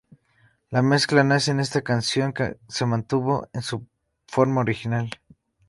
La 0.71 0.81
mezcla 0.81 1.21
hace 1.35 1.51
en 1.51 1.59
esta 1.59 1.83
canción 1.83 2.33
se 2.67 2.85
mantuvo 2.87 3.47
en 3.53 3.61
su 3.61 3.85
forma 4.25 4.61
original. 4.61 5.11